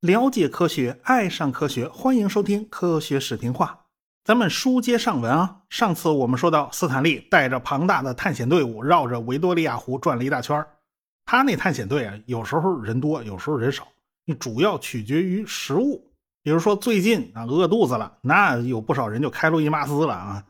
[0.00, 3.66] 了解科学，爱上科学，欢迎收听《科学视频化》。
[4.24, 10.68] 咱们书接上文啊，上次我们说到，斯坦利带着庞大的探险队伍绕着维多利亚湖转了一大圈儿
[11.24, 13.86] 他那探险队啊，有时候人多，有时候人少，
[14.38, 16.10] 主要取决于食物。
[16.42, 20.44] 比如说最近啊，饿肚子了，那有不少人就开路易马斯了啊。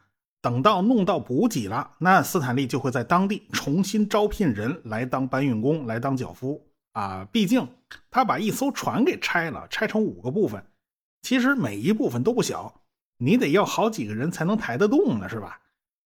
[0.46, 6.64] 等到弄到补给了，那斯坦利就会在当地重新招聘人来当搬运工，来当脚夫。
[6.92, 7.66] 啊，毕竟
[8.12, 10.64] 他把一艘船给拆了，拆成五个部分，
[11.22, 12.82] 其实每一部分都不小，
[13.18, 15.58] 你得要好几个人才能抬得动呢，是吧？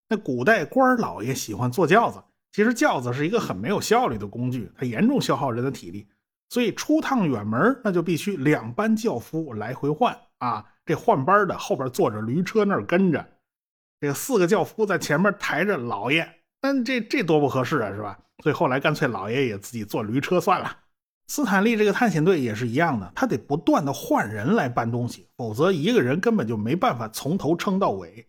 [0.08, 2.18] 那古代官老爷喜欢坐轿子，
[2.50, 6.08] 其实轿子是一个很没有效率的工具，它严重消耗人的体力，
[6.48, 10.64] 所以出趟远门那就必须两班轿夫来回换啊。
[10.86, 13.24] 这换班的后边坐着驴车那儿跟着，
[14.00, 16.26] 这四个轿夫在前面抬着老爷，
[16.62, 18.18] 那这这多不合适啊，是吧？
[18.42, 20.78] 所以后来干脆老爷也自己坐驴车算了。
[21.28, 28.26] 斯坦利这个探险队也是一样的，他得不断的换人来搬东西，否则一个人根本就没办法从头撑到尾。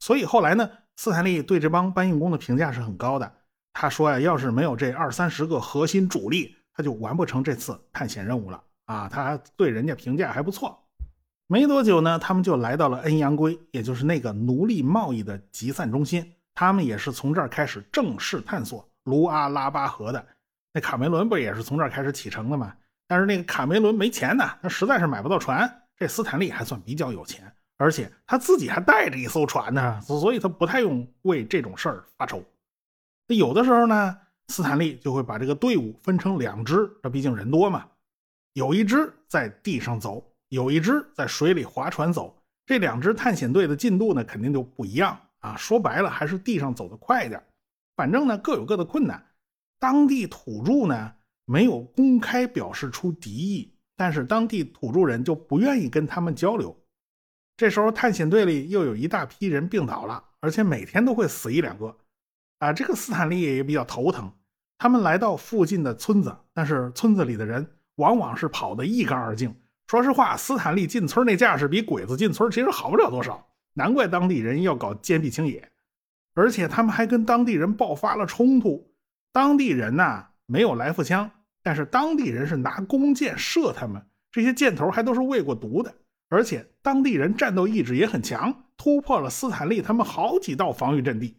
[0.00, 3.32] 所以后来呢，斯坦利对这帮搬运工的评价是很高的。
[3.72, 9.08] 他说呀，要是没有这二三十个核心主力，他就完不成这次探险任务了啊。
[9.08, 10.81] 他还对人家评价还不错。
[11.46, 16.34] 没多久呢，他们就来到了恩阳圭，也就是那个奴隶贸易的集散中心。
[16.54, 18.86] 他们也是从这儿开始正式探索。
[19.04, 20.24] 卢阿拉巴河的
[20.72, 22.74] 那卡梅伦不也是从这儿开始启程的吗？
[23.08, 25.70] 但是那个卡梅伦没钱呢，他实在是买不到船。
[25.96, 32.42] 这斯坦利还算比较有钱，而且他自己还带着一艘船呢，所以他不太用为这种事儿发愁。
[33.28, 34.16] 那有的时候呢，
[34.48, 37.86] 斯坦利就会把这个队伍分成两支，那毕竟人多嘛。
[38.54, 42.36] 有一支在地上走，有一只在水里划船走。
[42.66, 45.56] 这两支探险队的进度呢，肯定就不一样啊。
[45.56, 47.42] 说白了，还是地上走的快一点。
[47.96, 49.24] 反正呢，各有各的困难。
[49.78, 51.14] 当地土著呢，
[51.46, 56.78] 没有公开表示出敌意，但是当地土著人就不愿意跟他们交流。
[57.56, 61.96] 这时候，探险队里又有一大批人病倒了，而且每天都会死一两个。
[62.58, 64.30] 啊，这个斯坦利也比较头疼。
[64.76, 69.54] 他们来到附近的村子，但是村子里的人往往是跑得一干二净。
[69.86, 75.68] 说实话，斯坦利进村那架势比鬼子进村其实好不了多少，难怪当地人要搞坚壁清野。
[76.34, 78.90] 而且他们还跟当地人爆发了冲突，
[79.32, 81.30] 当地人呐没有来福枪，
[81.62, 85.94] 但是当地人是拿弓箭射他们，这些箭头还都是喂过毒的。
[86.30, 91.36] 而且当地人战斗意志也很强，突破了斯坦利他们好几道防御阵地。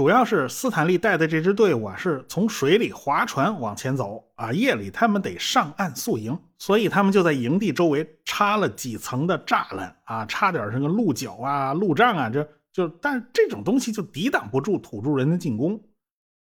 [0.00, 12.48] 主要是斯坦利带的这支队伍啊，是从水里划船往前走啊，夜里他们得上岸宿营，所以他们就在营地周围插了几层的栅栏啊，插点什么鹿角啊、鹿杖啊，这。
[12.72, 15.78] 就，但这种东西就抵挡不住土著人的进攻。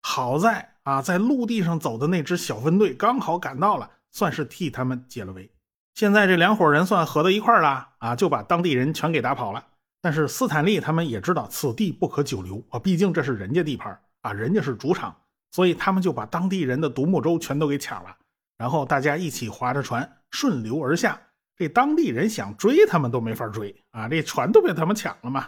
[0.02, 5.50] 好在啊，在陆地上走的那支小分队刚好赶到了，算是替他们解了围。
[5.94, 9.64] 现在这两伙人算合到一块了啊，就把当地人全给打跑了。
[10.06, 15.16] 但是斯坦利他们也知道此地不可久留啊，毕竟这是人家地盘啊，人家是主场，
[15.50, 18.16] 所以他们就把当地人的独木舟全都给抢了。
[18.56, 21.20] 然后大家一起划着船顺流而下。
[21.58, 25.48] 这当地人想追他们都没法追啊，这船都被他们抢了嘛。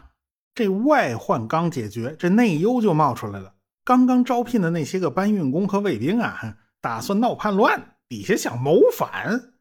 [0.55, 3.53] 这外患刚解决，这内忧就冒出来了。
[3.85, 9.53] 刚刚招聘的那些个搬运工和卫兵啊，打算闹叛乱，底下想谋反。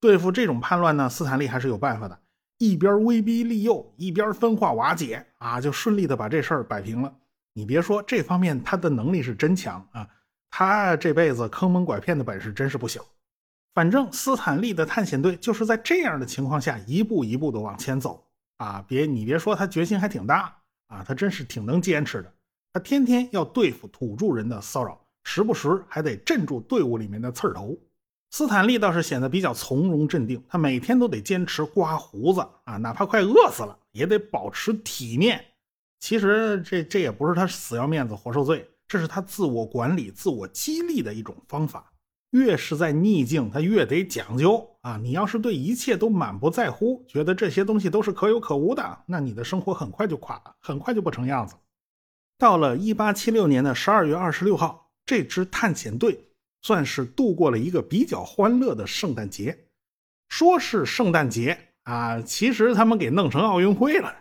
[0.00, 2.20] 对付这种叛乱呢，斯坦利还是有办法的。
[2.58, 7.14] 一边威逼利诱，一边分化瓦解，啊，就顺利的把这事儿摆平了。
[7.52, 10.08] 你别说，这方面他的能力是真强啊！
[10.50, 13.04] 他这辈子坑蒙拐骗的本事真是不小。
[13.74, 18.26] 反正斯坦利的探险队就是在这样的情况下，一步一步的往前走。
[18.56, 20.56] 啊，别你别说，他决心还挺大
[20.86, 22.32] 啊，他真是挺能坚持的。
[22.72, 27.76] 他天天要对付土著人的骚扰，时不时还得镇住队伍里面的刺头。
[28.30, 35.44] 斯坦利倒是显得比较从容镇定，他每天都得坚持刮胡子啊，哪怕快饿死了也得保持体面。
[36.00, 41.92] 其实这这也不是他死要面子活受罪，这是他自我管理、自我激励的一种方法。
[42.30, 44.98] 越是在逆境，他越得讲究啊！
[44.98, 51.54] 你要是对一切都满不在乎，觉得这些东西都是可有可无的，那你的生活很快就垮了，很快就不成样子。
[52.36, 56.25] 到了一八七六年的十二月二十六号，这支探险队
[56.66, 59.56] 算是度过了一个比较欢乐的圣诞节。
[60.28, 64.12] 说是圣诞节啊，其实他们给弄成奥运会了。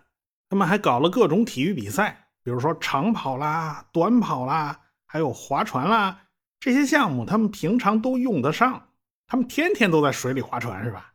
[0.47, 6.21] 他们还搞了各种体育比赛，比如说长跑啦、短跑啦，还有划船啦。
[6.59, 8.89] 这些项目他们平常都用得上，
[9.25, 11.13] 他们天天都在水里划船，是吧？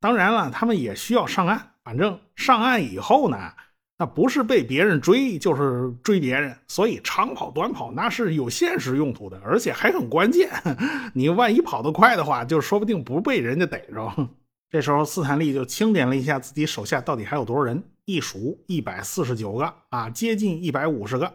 [0.00, 1.74] 当然了，他们也需要上岸。
[1.84, 3.52] 反正上岸以后呢，
[3.96, 10.50] 那不是被别人追，就是追别人，所以长跑、短跑那是有现实用途的，而且还很关键。
[11.14, 14.28] 你万一跑得快的话，就说不定不被人家逮着。
[14.68, 21.32] 这时候，斯坦利就清点了一下自己手下到底还有多少人，一数一百四十九个啊，接近一百五十个。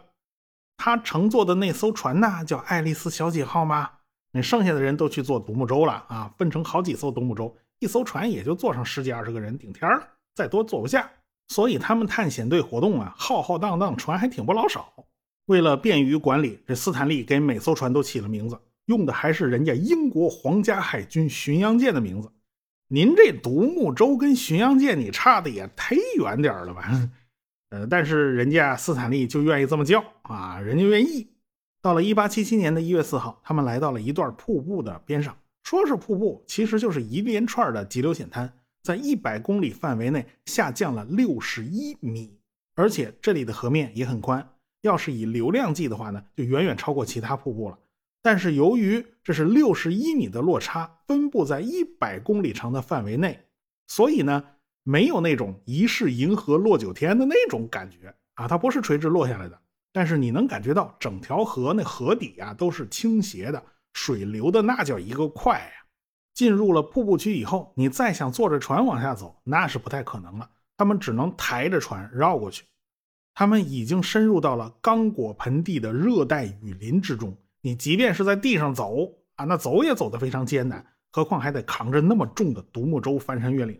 [0.76, 3.90] 他乘坐的那艘船呢，叫爱丽丝小姐号吗？
[4.34, 11.10] 那剩下的人都去坐独木舟了啊，分成好几艘独木舟，一艘船也就坐上十几二十个人顶天了，再多坐不下。
[11.50, 14.94] 所以他们探险队活动啊，浩浩荡荡，船还挺不老少。
[15.46, 22.32] 为了便于管理，这斯坦利给每艘船都起了名字，用的还是人家英国皇家海军巡洋舰的名字。
[22.88, 27.10] 您这独木舟跟巡洋舰，你差的也忒远点了吧？
[27.70, 31.28] 呃，但是人家斯坦利就愿意这么叫啊，人家愿意。
[31.82, 42.38] 到了1877年的一月四号，他们来到了一段瀑布的边上，说是瀑布，其实就是一连串的急流险滩，在一百公里范围内下降了六十一米，
[42.76, 44.48] 而且这里的河面也很宽，
[44.82, 47.78] 要是以流量计的话呢，就远远超过其他瀑布了。
[48.22, 53.40] 但是由于这是六十一米的落差，分布在一百公里长的范围内，
[53.88, 54.44] 所以呢，
[54.84, 59.60] 没有那种疑是银河落九天的那种感觉啊，它不是垂直落下来的。
[59.92, 65.72] 但是你能感觉到整条河那河底啊都是倾斜的，水流的那叫一个快呀！
[66.40, 70.50] 进入了瀑布区以后，你再想坐着船往下走，那是不太可能了。
[70.78, 72.64] 他们只能抬着船绕过去。
[73.34, 77.36] 他们已经深入到了刚果盆地的热带雨林之中。
[77.60, 79.00] 你即便是在地上走
[79.36, 83.78] 啊，那走也走得非常艰难，何况还得扛着那么重的独木舟翻山越岭。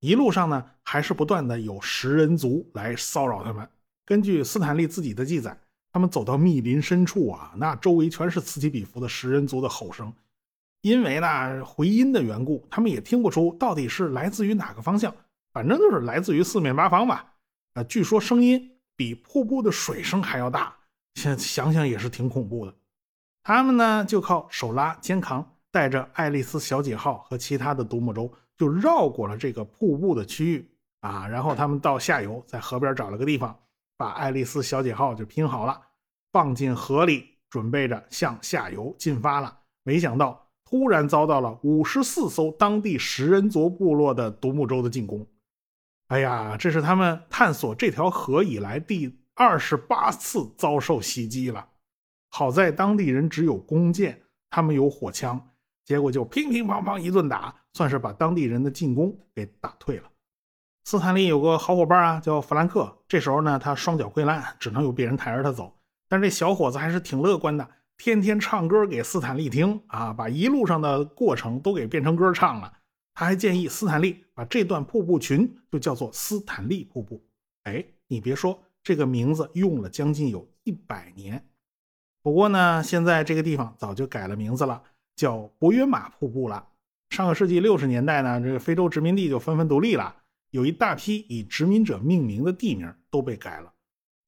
[0.00, 3.68] 一路上呢，还是不断的有食人族来骚扰他们。
[4.04, 5.56] 根据斯坦利自己的记载，
[5.92, 10.12] 他们走到密林深处啊，那周围全是此起彼伏的食人族的吼声。
[10.82, 15.14] 因为呢回音的缘故，他们也听不出到底是来自于哪个方向，
[15.52, 17.34] 反正就是来自于四面八方吧。
[17.74, 20.74] 啊，据说声音比瀑布的水声还要大，
[21.14, 22.74] 想想想也是挺恐怖的。
[23.42, 31.26] 他们呢，就靠手拉肩扛，带着爱丽丝小姐号和其他的独木舟，就绕过了这个瀑布的区域啊。
[31.26, 33.58] 然后他们到下游，在河边找了个地方，
[33.96, 35.80] 把爱丽丝小姐号就拼好了，
[36.32, 39.58] 放进河里，准备着向下游进发了。
[39.82, 40.39] 没想到，
[40.70, 45.26] 忽然遭到了五十四艘当地食人族部落的独木舟的进攻。
[46.06, 51.66] 哎呀，这是他们探索这条河以来第二十八次遭受袭击了。
[52.30, 55.44] 好在当地人只有弓箭，他们有火枪，
[55.84, 60.04] 结果就乒乒乓乓一顿打，算是把当地人的进攻给打退了。
[60.84, 62.96] 斯坦利有个好伙伴啊，叫弗兰克。
[63.08, 65.76] 这时候呢，他双脚溃烂，只能由别人抬着他走。
[66.08, 67.68] 但这小伙子还是挺乐观的，
[68.02, 72.72] 天天唱歌给斯坦利听啊，把一路上的过程都给变成歌唱了。
[73.12, 77.22] 他还建议斯坦利把这段瀑布群就叫做斯坦利瀑布。
[77.64, 81.46] 哎，你别说，这个名字用了将近有一百年。
[82.22, 84.82] 不过呢，现在这个地方早就改了名字了，
[85.14, 86.68] 叫博约马瀑布了。
[87.10, 90.16] 上个世纪六十年代呢，这个非洲殖民地就纷纷独立了，
[90.52, 93.70] 有一大批以殖民者命名的地名都被改了。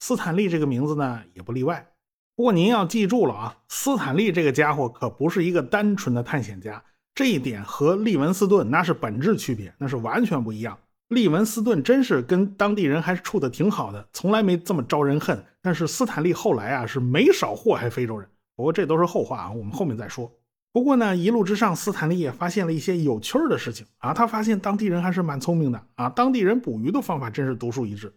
[0.00, 1.88] 斯坦利这个名字呢，也不例外。
[2.34, 6.82] 不过您要记住了啊，斯坦利这个家伙可不是一个单纯的探险家，
[7.14, 10.78] 这一点和利文斯顿那是本质区别，那是完全不一样。
[11.08, 15.44] 利文斯顿真是跟当地人还是处的挺好的，从来没这么招人恨。
[15.60, 18.26] 但是斯坦利后来啊是没少祸害非洲人，
[18.56, 20.32] 不过这都是后话啊，我们后面再说。
[20.72, 24.14] 不过呢，一路之上，斯坦利也发现了一些有趣儿的事情啊。
[24.14, 28.10] 他发现当地人还是蛮聪明的啊，当地人捕鱼的方法真是独树一帜。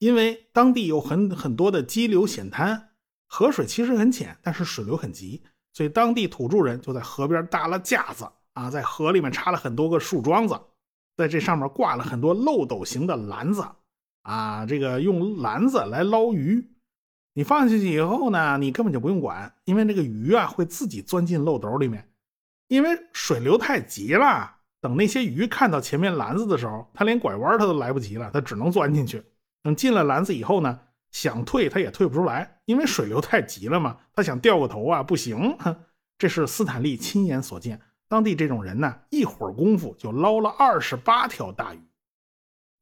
[0.00, 2.90] 因为当地有很很多的激流险滩，
[3.26, 10.60] 河水其实很浅，但是水流很急，所以当地土著人就在河边搭了架子啊，在河里面插了很多个树桩子。
[11.16, 13.64] 在这上面挂了很多漏斗形的篮子，
[14.22, 16.72] 啊，这个用篮子来捞鱼，
[17.34, 22.08] 你放进去以后呢，你根本就不用管，因为那个鱼啊会自己钻进漏斗里面，
[22.66, 24.56] 因为水流太急了。
[24.80, 29.24] 等那些鱼看到前面篮子的时候，它连拐弯它都来不及了，它只能钻进去。
[29.62, 30.80] 等进了篮子以后呢，
[31.14, 33.96] 想退他也退不出来，因为水流太急了嘛。
[34.12, 35.56] 他想掉个头啊，不行。
[36.18, 37.80] 这是斯坦利亲眼所见。
[38.08, 41.78] 当地这种人呢，一会儿功夫就捞了二十八条大鱼。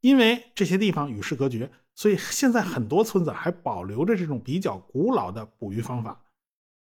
[0.00, 6.18] 因为这些地方与世隔绝，所以现在很多村子还保留着这种比较古老的捕鱼方法。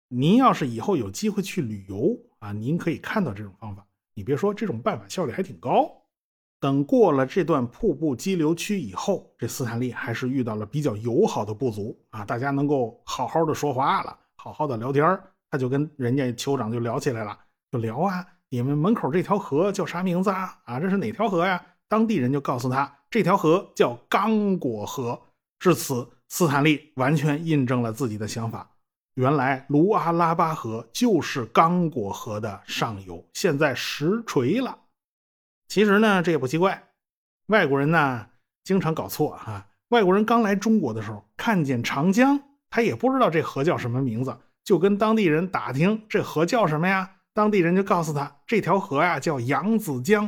[0.07, 3.83] 您要是以后有机会去旅游啊，您可以看到这种方法。
[4.13, 5.98] 你别说，这种办法效率还挺高。
[6.59, 15.17] 等过了这段瀑布激流区以后，这斯坦利还是遇到了比较友好的部族啊，大家能够好好的说话了，好好的聊天
[15.49, 17.37] 他就跟人家酋长就聊起来了。
[17.71, 20.57] 就聊啊，你们门口这条河叫啥名字啊？
[20.65, 21.63] 啊，这是哪条河呀？
[21.87, 25.19] 当地人就告诉他，这条河叫刚果河。
[25.59, 28.69] 至此，斯坦利完全印证了自己的想法。
[29.15, 34.77] 原来卢阿拉巴河就是刚果河的上游，现在实锤了。
[35.69, 36.83] 其实呢，这也不奇怪，
[37.45, 38.25] 外国人呢
[38.63, 39.67] 经常搞错啊。
[39.89, 47.11] 外国人刚来中国的时候，看见长江，他也不知道这河叫什么名字，就跟当地人打听这河叫什么呀？
[47.33, 50.27] 当地人就告诉他，这条河呀叫扬子江。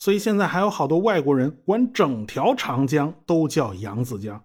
[0.00, 4.42] 所以现在还有好多外国人管整条长江都叫扬子江。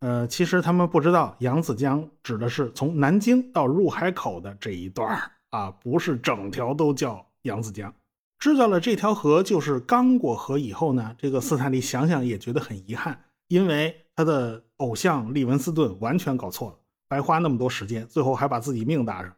[0.00, 5.18] 呃，其实他们不知道，扬子江指的是从南京到入海口的这一段
[5.50, 7.94] 啊，不是整条都叫扬子江。
[8.38, 14.02] 知道了这条河就是刚果河以后呢，这个斯坦利想想也觉得很遗憾，因为。
[14.18, 19.36] 他的偶像利文斯顿完全搞错了，白花那么多时间，最后还把自己命搭上。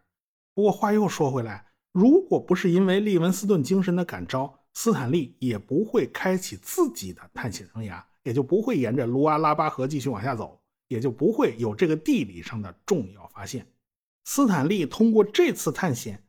[0.55, 13.67] 不过话又说回来，如果不是因为利文斯顿精神的感召，斯坦利也不会开启自己的探险生涯，也就不会沿着卢阿拉巴河继续往下走，也就不会有这个地理上的重要发现。
[14.27, 16.23] 斯坦利通过这次探险，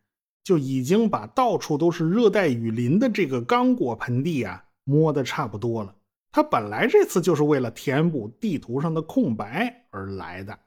[0.49, 5.93] 就已经把到处都是热带雨林的这个刚果盆地啊摸得差不多了。
[6.31, 10.57] 他本来这次就是为了填补地图上的空白而来的。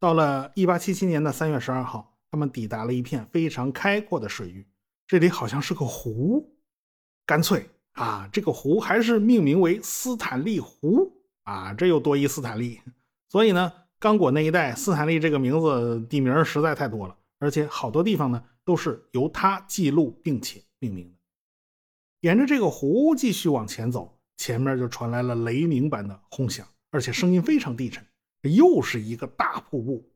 [0.00, 4.66] 到了1877年的3月12号，他们抵达了一片非常开阔的水域，
[5.06, 6.56] 这里好像是个湖，
[7.26, 11.12] 干脆啊，这个湖还是命名为斯坦利湖
[11.42, 12.80] 啊，这又多一斯坦利。
[13.28, 21.16] 所以呢，刚果那一带斯坦利这个名字地名实在太多了，而且好多地方呢都是由他记录并且命名的。
[22.20, 24.12] 沿着这个湖继续往前走。
[24.38, 28.06] 前面就传来了雷鸣般的轰响，而且声音非常低沉。
[28.42, 30.12] 这又是一个大瀑布，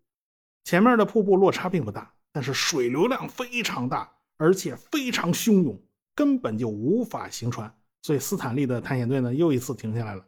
[0.62, 5.80] 前面的瀑布落差并不大，但是水流量非常大，而且非常汹涌，
[6.14, 7.74] 根本就无法行船。
[8.02, 10.22] 所以斯坦利的探险队呢又一次停下来了。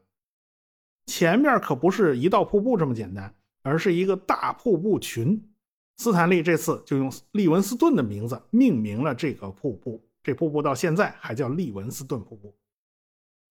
[1.05, 5.52] 前面可不是一道瀑布这么简单，而是一个大瀑布群。
[6.03, 12.53] 斯坦利这次就用利文斯顿的名字命名了这个瀑布，这瀑布到现在还叫利文斯顿瀑布。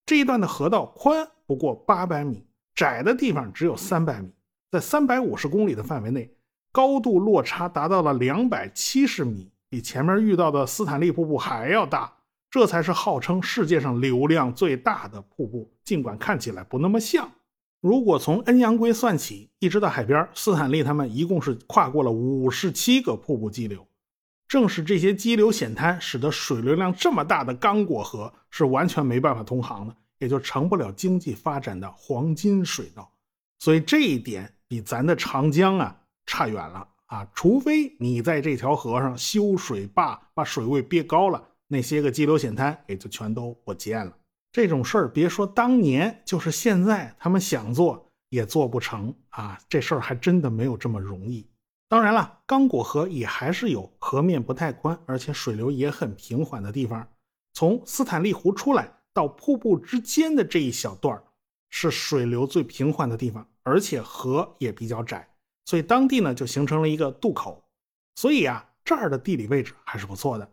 [0.05, 4.29] 这一段的河道宽不过八百米，窄的地方只有三百米，
[4.70, 6.29] 在三百五十公里的范围内，
[6.74, 12.17] 高度落差达到了两百七十米，比前面遇到的斯坦利瀑布还要大。
[12.50, 17.31] 这才是号称世界上流量最大的瀑布，尽管看起来不那么像。
[17.81, 23.85] 如果从恩阳龟算起，一直到海边，斯坦利他们一共是跨过了五十七个瀑布激流。
[24.47, 29.95] 正是这些激流险滩，使得水流量这么大的刚果河是完全没办法通航的。
[30.19, 33.11] 也就成不了经济发展的黄金水道，
[33.57, 37.27] 所以这一点比咱的长江啊差远了啊！
[37.33, 44.15] 除非你在这条河上修水坝，把水位憋高了，那些个激流险滩也就全都不见了。
[44.51, 49.60] 这种事儿别说当年，就是现在，他们想做也做不成啊！
[49.70, 51.48] 这事儿还真的没有这么容易。
[51.88, 57.08] 当然了，刚果河也还是有河面不太宽，而且水流也很平缓的地方。
[57.53, 58.91] 从斯坦利湖出来。
[59.13, 61.22] 到瀑布之间的这一小段
[61.70, 65.27] 是水流最平缓的地方，而且河也比较窄，
[65.65, 67.62] 所以当地呢就形成了一个渡口。
[68.15, 70.50] 所以啊，这儿的地理位置还是不错的。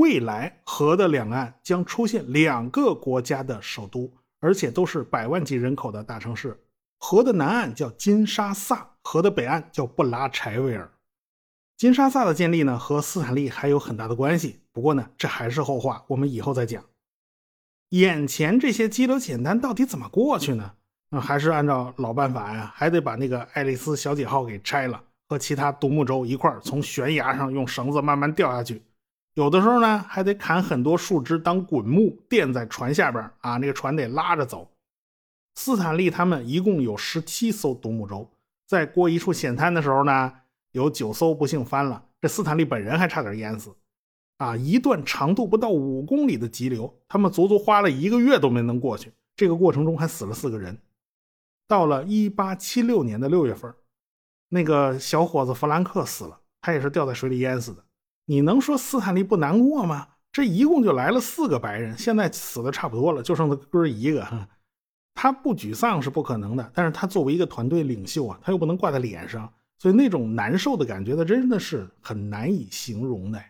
[0.00, 6.58] 未来河的两岸将出现两个国家的首都，而且都是百万级人口的大城市。
[6.98, 10.90] 河的南岸叫金沙萨，河的北岸叫布拉柴维尔。
[11.76, 16.82] 金沙萨的建立呢和斯坦利还有很大的关系，不过呢这还是后话，我们以后再讲。
[17.90, 20.76] 眼前这些激流简单到底怎么过去呢？
[21.10, 28.82] 那还是按照老办法呀，还得把那个爱丽丝小姐号给拆了，和其他独木舟一块儿从悬崖上用绳子慢慢掉下去。
[29.34, 34.70] 有的时候呢，还得砍很多树枝当滚木垫在船下边啊，那个船得拉着走。
[35.54, 38.30] 斯坦利他们一共有十七艘独木舟，
[38.66, 40.32] 在过一处险滩的时候呢，
[40.72, 43.74] 有九艘不幸翻了，这斯坦利本人还差点淹死。
[44.38, 49.12] 啊，一段长度不到五公里的急流，他们足足花了一个月都没能过去。
[49.36, 50.78] 这个过程中还死了四个人。
[51.68, 53.72] 到了一八七六年的六月份，
[54.48, 57.84] 那个小伙子弗兰克死了，他也是掉在水里淹死的。
[58.30, 60.06] 你能说斯坦利不难过吗？
[60.30, 64.24] 这一共就来了四个白人，现在死的差不多了，就剩他哥一个。
[65.14, 73.42] 他不沮丧是不可能的，但是他作为一个团队领袖啊，他又不能挂在脸上，所以那种难受的感觉，他真的是很难以形容的。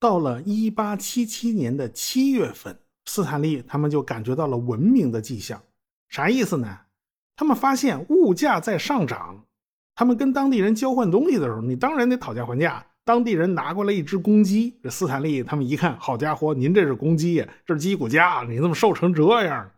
[0.00, 5.62] 到了一八七七年的七月份，斯坦利他们就感觉到了文明的迹象。
[6.08, 6.78] 啥意思呢？
[7.36, 9.44] 他们发现物价在上涨。
[9.94, 12.86] 他们跟当地人交换东西的时候，你当然得讨价还价。
[13.04, 19.70] 当地人拿过来一只公鸡，这斯坦利他们一看，好家伙，您这是公鸡，这是鸡骨架，你怎么瘦成这样？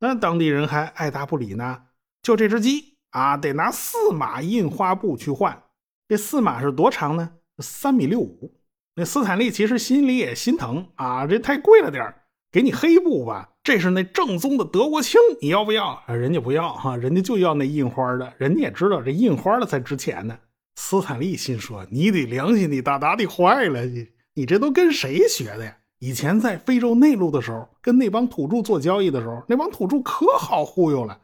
[0.00, 1.82] 那当地人还爱答不理呢。
[2.22, 5.62] 就这只鸡啊，得拿四码印花布去换。
[6.08, 7.32] 这四码是多长呢？
[7.58, 8.54] 三米六五。
[8.94, 12.14] 那斯坦利其实心里也心疼啊，这太贵了点
[12.50, 13.50] 给你黑布吧。
[13.62, 16.02] 这是那正宗的德国青，你要不要？
[16.06, 18.32] 人家不要哈，人家就要那印花的。
[18.38, 20.38] 人家也知道这印花的才值钱呢。
[20.76, 25.76] 斯坦利心说：“你得良心，你大大的坏了，你你这都跟谁学的呀？
[26.00, 31.18] 以前在非洲内陆的时候，跟那帮土著做交易的时候，那帮土著可好忽悠了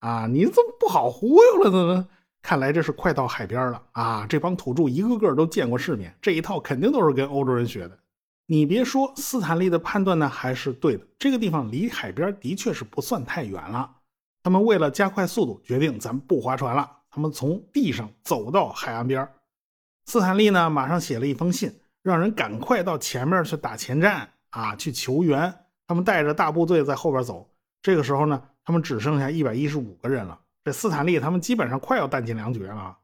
[0.00, 0.26] 啊！
[0.26, 2.08] 你怎么不好忽悠了呢？
[2.42, 4.26] 看来这是快到海边了啊！
[4.28, 7.98] 这帮土著一个个都见过世面，这一套肯定都是跟欧洲人学的。
[8.46, 11.06] 你别说，斯坦利的判断呢还是对的。
[11.18, 13.90] 这个地方离海边的确是不算太远了。
[14.42, 19.28] 他们为了加快速度，决定咱不划船了。”他们从地上走到海岸边
[20.06, 25.52] 斯坦利呢，马上写了一封信，让人赶快到前面去打前站啊，去求援。
[25.86, 27.46] 他们带着大部队在后边走。
[27.82, 30.38] 这个时候呢，他们只剩下一百一十五个人了。
[30.64, 32.96] 这斯坦利他们基本上快要弹尽粮绝了。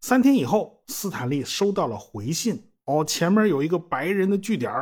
[0.00, 4.72] 三天以后，斯坦利收到了回信，哦，前面有一个白人的据点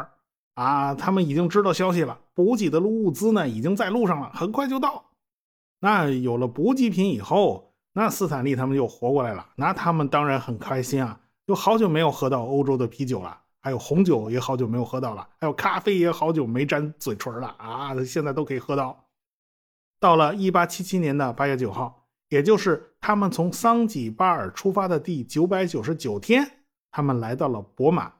[0.55, 5.05] 啊，他们已经知道消息了，补给的物资呢已经在路上了，很快就到。
[5.81, 7.68] 那有了补给品以后。
[7.99, 11.19] 那斯坦利他们又活过来了，那他们当然很开心啊！
[11.49, 17.93] 就好久没有喝到欧洲的啤酒了，还有红酒也好久没有喝到了，还有咖啡也好久没沾嘴唇了啊！
[18.05, 19.05] 现在都可以喝到。
[19.99, 26.49] 到了一八七七年的八月九号，也就是他们从桑吉巴尔出发的第九百九十九天，
[26.93, 28.13] 他们来到了博马，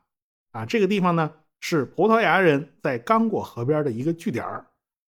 [0.51, 1.31] 啊，这个地方呢
[1.61, 4.67] 是葡萄牙人在刚果河边的一个据点儿。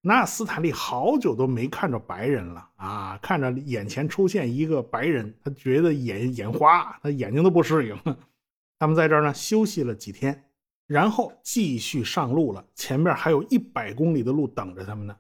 [0.03, 3.19] 那斯坦利好久都没看着白人了啊！
[3.21, 8.17] 看着眼前出现一个白人，他觉得眼眼花，他眼睛都不适应。
[8.79, 10.47] 他们在这儿呢休息了几天，
[10.87, 12.65] 然后继续上路了。
[12.75, 15.15] 前面还有一百公里的路等着他们呢。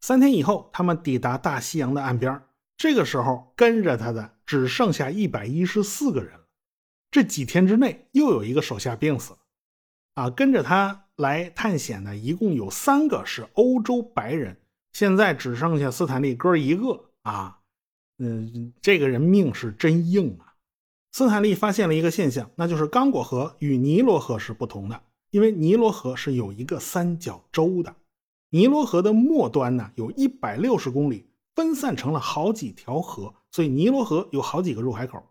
[0.00, 2.40] 三天以后，他们抵达大西洋的岸边。
[2.78, 6.46] 这个时候，跟着他的只剩下一百一十四个人了。
[7.10, 9.38] 这几天之内，又有一个手下病死了。
[10.14, 11.01] 啊，跟着他。
[11.16, 14.56] 来探险的一共有三个是欧洲白人，
[14.92, 17.60] 现在只剩下斯坦利哥一个啊。
[18.18, 20.54] 嗯，这个人命是真硬啊。
[21.12, 27.94] 斯坦利发现了一个现象，那就是刚果河与尼罗河是不同的，因为尼罗河是有一个三角洲的。
[28.50, 35.22] 尼罗河的末端呢有一百六十公里，分散成了好几条河，所以尼罗河有好几个入海口。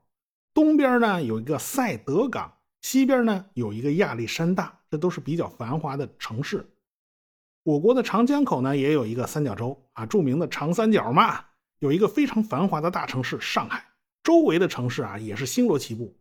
[0.54, 4.81] 东边呢有一个塞德港，西边呢有一个亚历山大。
[4.92, 6.70] 这都是比较繁华的城市。
[7.64, 11.46] 我国的长江口呢，也有一个三角洲啊，著名的长三角嘛，
[11.80, 13.86] 有一个非常繁华的大城市上海，
[14.22, 16.14] 周围的城市啊也是星罗棋布。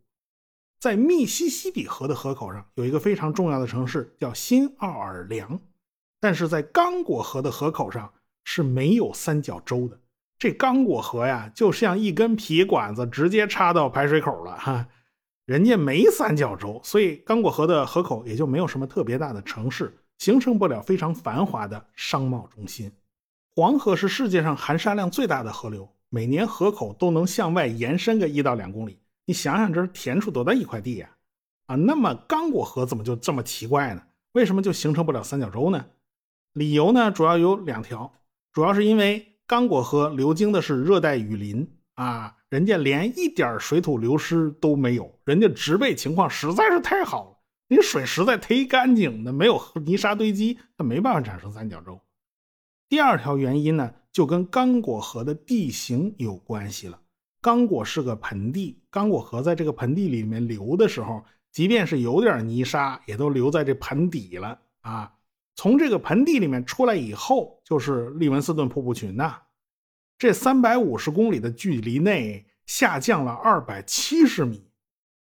[0.79, 5.61] 在密西西比河的河口上，有一个非常重要的城市叫新奥尔良，
[6.21, 8.13] 但是在刚果河的河口上
[8.45, 9.99] 是没有三角洲的。
[10.39, 14.89] 这刚果河呀，就像一根皮管子，直接插到排水口了哈。
[15.51, 22.89] 人家没三角洲，所以刚果河的河口也就没有什么特别大的城市，形成不了非常繁华的商贸中心。
[23.57, 29.01] 黄河是世界上含沙量最大的河流，每年河口都能向外延伸个一到两公里。
[29.27, 31.11] 你想想，这是填出多大一块地呀？
[31.67, 34.03] 啊，那么刚果河怎么就这么奇怪呢？
[34.35, 35.85] 为什么就形成不了三角洲呢？
[36.53, 38.13] 理由呢，主要有两条，
[38.53, 42.37] 主要是因为刚果河流经的是热带雨林啊。
[42.49, 52.01] 人家连一点水土流失都没有，人家植被情况实在是太好了，你水实在忒干净的，没有泥沙堆积，它没办法产生三角洲。
[52.89, 57.01] 第二条原因呢，就跟刚果河的地形有关系了。
[57.41, 65.13] 刚果是个盆地，刚果河在这个盆地里面流的时候，即便是有点泥沙，也都留在这盆底了啊。
[65.55, 69.41] 从这个盆地里面出来以后，就是利文斯顿瀑布群呐。
[70.21, 74.71] 这三百五十公里的距离内下降了二百七十米，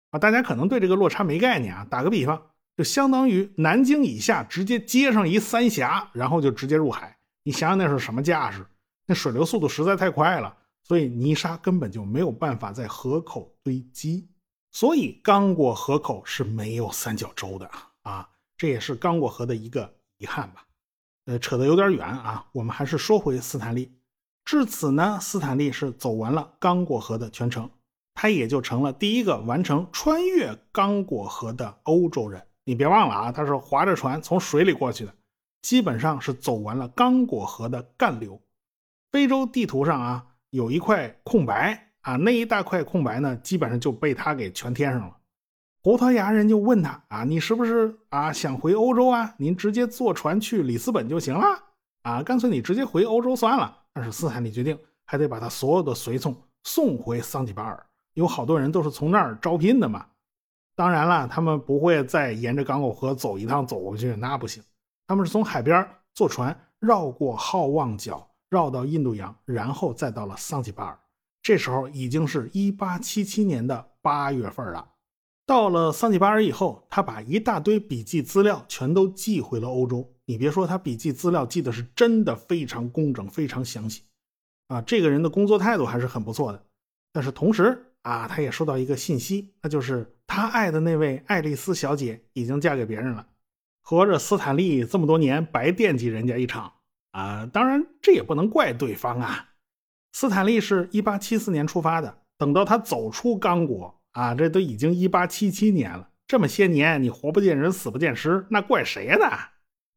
[0.08, 1.86] 啊，大家可能对这个落差没概念啊。
[1.90, 2.42] 打个比方，
[2.74, 7.18] 就相当于南京以下直接接上一三峡，然后就直接入海。
[7.42, 8.64] 你想想那是什么架势？
[9.06, 14.26] 那水流速度实在太快了，所以泥沙根本就没有办法在河口堆积，
[14.72, 17.70] 所以刚果河口是没有三角洲的
[18.04, 18.26] 啊。
[18.56, 20.64] 这也是刚果河的一个遗憾吧。
[21.26, 23.92] 呃，扯得有点远啊，我们还是说回斯坦利。
[24.48, 27.68] 至此呢，斯坦利是走完了刚果河的全程，
[28.14, 32.42] 他也就成了第一个完成穿越刚果河的欧洲人。
[32.64, 35.14] 你别忘了啊，他是划着船从水里过去的，
[35.60, 38.40] 基本上是走完了刚果河的干流。
[39.12, 45.14] 非洲地图上啊有一块空白啊，那一大块空白呢，基本上就被他给全填上了。
[45.82, 49.34] 葡萄牙人就问他啊，你是不是啊想回欧洲啊？
[49.36, 51.44] 您直接坐船去里斯本就行了
[52.00, 53.77] 啊，干脆你直接回欧洲算了。
[53.92, 60.06] 但是斯坦利决定还得把他所有的随从送回桑吉巴尔，有好多人都是从那儿招聘的嘛。
[60.76, 64.62] 当然了，他们不会再沿着港口河走一趟走过去，那不行。
[65.06, 70.98] 他们是从海边坐船绕过好望角，绕到印度洋，然后再到了桑吉巴尔。
[71.42, 74.86] 这时候已经是一八七七年的八月份了。
[75.46, 80.06] 到了桑吉巴尔以后，他把一大堆笔记资料全都寄回了欧洲。
[80.28, 84.02] 你别说，他笔记资料记得是真的非常工整、非常详细
[84.66, 84.82] 啊！
[84.82, 86.62] 这个人的工作态度还是很不错的。
[87.14, 93.26] 但是同时啊，他也收到一个信息，那就是他爱的那位爱丽丝小姐已经嫁给别人了。
[93.80, 96.70] 合着斯坦利这么多年白惦记人家一场
[97.12, 97.48] 啊！
[97.50, 99.48] 当然，这也不能怪对方啊。
[100.12, 106.10] 斯坦利是一八七四年出发的，等到他走出刚果啊，这都已经一八七七年了。
[106.26, 109.26] 这么些年，你活不见人，死不见尸，那怪谁呢？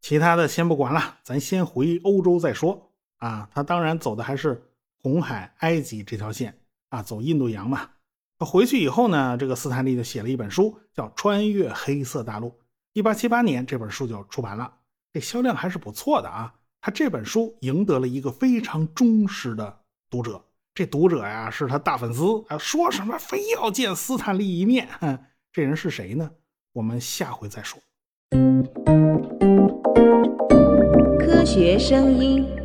[0.01, 3.47] 其他的先不管了，咱先回欧洲再说啊。
[3.53, 4.61] 他当然走的还是
[4.97, 6.57] 红海、埃及这条线
[6.89, 7.87] 啊，走印度洋嘛。
[8.39, 12.47] 回去以后呢，这个斯坦利就写了一本书，叫《穿越黑色大陆》。
[12.93, 14.73] 一八七八年，这本书就出版了，
[15.13, 16.51] 这销量还是不错的啊。
[16.81, 24.89] 他这本书赢得了一个非常忠实的读者，这读者呀是他大粉丝啊，说什么非要见斯坦利一面。
[25.53, 26.31] 这人是谁呢？
[26.73, 27.79] 我们下回再说。
[31.53, 32.60] 学声音。